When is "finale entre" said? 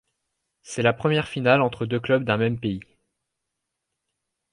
1.27-1.85